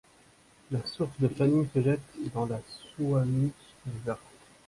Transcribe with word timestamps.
La 0.71 0.83
source 0.83 1.11
de 1.19 1.27
Fanning 1.27 1.67
se 1.75 1.79
jette 1.79 2.01
dans 2.33 2.47
la 2.47 2.59
Suwannee 2.65 3.51
River. 3.85 4.15